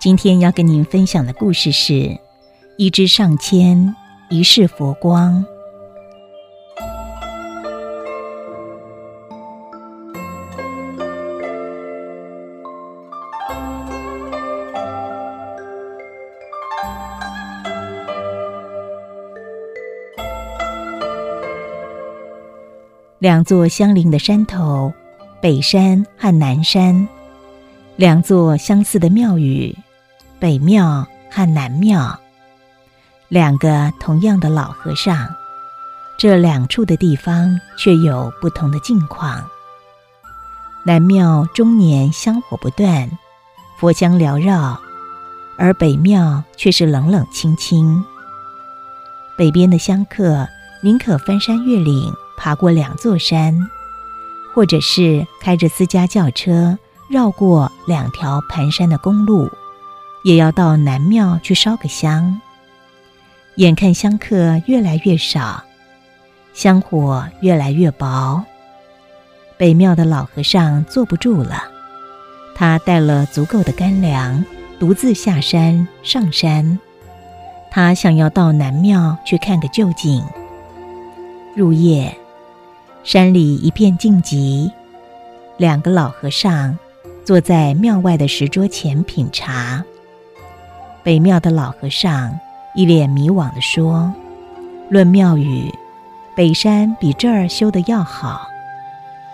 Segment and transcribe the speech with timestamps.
[0.00, 2.18] 今天要跟您分享的故事是：
[2.78, 3.94] 一枝上千，
[4.30, 5.44] 一世佛光。
[23.18, 24.90] 两座相邻的山头，
[25.42, 27.06] 北山和南山，
[27.96, 29.76] 两座相似的庙宇。
[30.40, 32.18] 北庙和南庙，
[33.28, 35.28] 两个同样的老和尚，
[36.18, 39.44] 这两处的地方却有不同的境况。
[40.82, 43.10] 南庙终年香火不断，
[43.78, 44.80] 佛香缭绕，
[45.58, 48.02] 而北庙却是冷冷清清。
[49.36, 50.48] 北边的香客
[50.82, 53.54] 宁可翻山越岭，爬过两座山，
[54.54, 56.78] 或者是开着私家轿车
[57.10, 59.50] 绕过两条盘山的公路。
[60.22, 62.40] 也要到南庙去烧个香。
[63.56, 65.62] 眼看香客越来越少，
[66.54, 68.42] 香火越来越薄，
[69.58, 71.64] 北庙的老和尚坐不住了。
[72.54, 74.44] 他带了足够的干粮，
[74.78, 76.78] 独自下山上山。
[77.70, 80.24] 他想要到南庙去看个究竟。
[81.54, 82.16] 入夜，
[83.02, 84.70] 山里一片静寂，
[85.56, 86.78] 两个老和尚
[87.24, 89.84] 坐在庙外的石桌前品茶。
[91.10, 92.38] 北庙的老和尚
[92.72, 94.14] 一脸迷惘地说
[94.88, 95.68] ：“论庙宇，
[96.36, 98.42] 北山比这儿修的要好；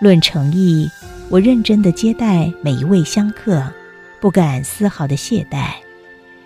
[0.00, 0.90] 论诚意，
[1.28, 3.62] 我认真的接待每一位香客，
[4.20, 5.68] 不敢丝毫的懈怠。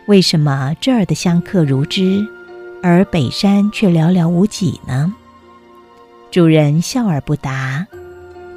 [0.05, 2.23] 为什么这儿的香客如织，
[2.83, 5.11] 而北山却寥寥无几呢？”
[6.31, 7.87] 主人笑而不答，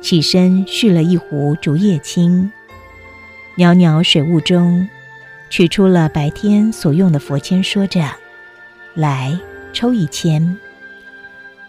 [0.02, 2.52] 起身续了一壶竹叶青，
[3.56, 4.86] 袅袅水雾中。
[5.50, 8.06] 取出了白天所用的佛签，说着
[8.94, 9.38] ：“来
[9.74, 10.58] 抽一签。”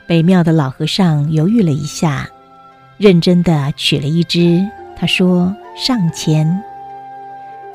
[0.07, 2.29] 北庙的老和尚犹豫了一下，
[2.97, 4.67] 认真的取了一支。
[4.97, 6.63] 他说：“上签。”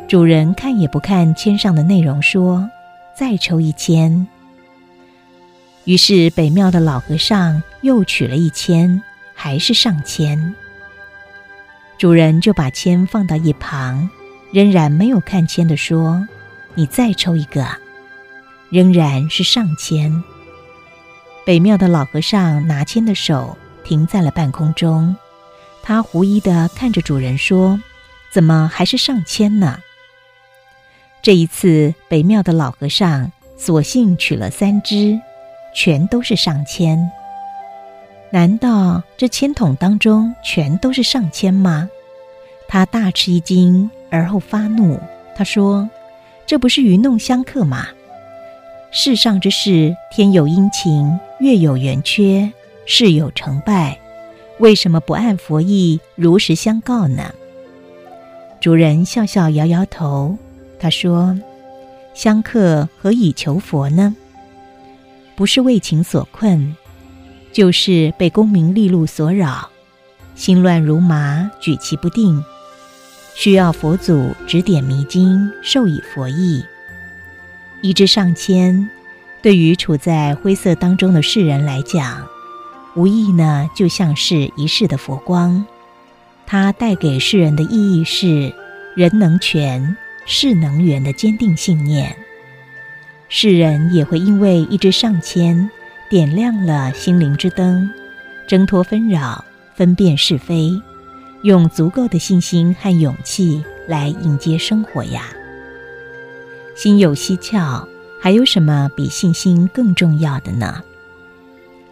[0.09, 2.69] 主人看也不看签上的内容，说
[3.15, 4.27] ：“再抽一签。”
[5.85, 9.01] 于是北庙的老和尚又取了一签，
[9.33, 10.53] 还是上签。
[11.97, 14.09] 主人就把签放到一旁。
[14.53, 16.27] 仍然没有看签的说
[16.75, 17.65] ：“你再抽一个。”
[18.69, 20.23] 仍然是上签。
[21.43, 25.15] 北庙的老和尚拿签的手停在了半空中，
[25.81, 27.81] 他狐疑的看着主人说
[28.31, 29.79] ：“怎么还是上签呢？”
[31.23, 35.19] 这一次，北庙的老和尚索性取了三支，
[35.75, 37.09] 全都是上签。
[38.29, 41.89] 难道这签筒当中全都是上签吗？
[42.73, 43.87] 他大吃一惊。
[44.09, 44.99] 而后发怒，
[45.35, 45.87] 他说
[46.47, 47.87] ：“这不是愚弄香客吗？
[48.91, 52.51] 世上之事，天有阴晴，月有圆缺，
[52.87, 53.99] 事有成败，
[54.57, 57.31] 为什么不按佛意如实相告呢？”
[58.59, 60.35] 主人笑笑摇摇头，
[60.79, 61.39] 他说
[62.15, 64.15] ：“香客何以求佛呢？
[65.35, 66.75] 不是为情所困，
[67.51, 69.69] 就是被功名利禄所扰，
[70.33, 72.43] 心乱如麻，举棋不定。”
[73.35, 76.63] 需要佛祖指点迷津，授以佛意。
[77.81, 78.87] 一支上签，
[79.41, 82.25] 对于处在灰色当中的世人来讲，
[82.95, 85.65] 无疑呢就像是一世的佛光。
[86.45, 88.53] 它带给世人的意义是：
[88.95, 92.15] 人能全，事能圆的坚定信念。
[93.27, 95.69] 世人也会因为一支上签，
[96.09, 97.89] 点亮了心灵之灯，
[98.47, 99.43] 挣脱纷扰，
[99.75, 100.71] 分辨是非。
[101.43, 105.25] 用足够的信心和勇气来迎接生活呀！
[106.73, 107.85] 心有蹊跷，
[108.21, 110.81] 还有什么比信心更重要的呢？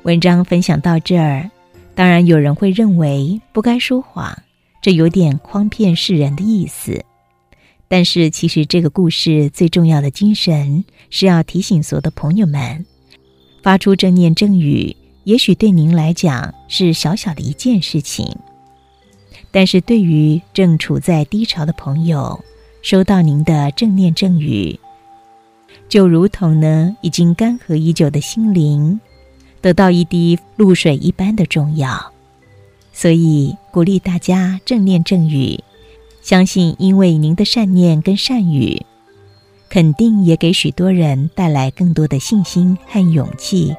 [0.03, 1.51] 文章分享到这儿，
[1.93, 4.41] 当然有人会认为不该说谎，
[4.81, 7.03] 这有点诓骗世人的意思。
[7.89, 12.85] 但是其实这个故事最重要的精神是要提醒所有的朋友们，
[13.61, 14.95] 发出正念正语，
[15.25, 18.33] 也许对您来讲是小小的一件事情。
[19.51, 22.43] 但是对于正处在低潮的朋友，
[22.81, 24.79] 收到您的正念正语，
[25.89, 28.99] 就如同呢已经干涸已久的心灵，
[29.59, 32.11] 得到一滴露水一般的重要。
[32.93, 35.59] 所以鼓励大家正念正语，
[36.21, 38.85] 相信因为您的善念跟善语，
[39.69, 43.75] 肯定也给许多人带来更多的信心和勇气，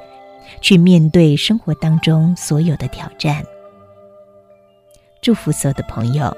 [0.60, 3.42] 去面对生活当中所有的挑战。
[5.22, 6.36] 祝福所有的朋友。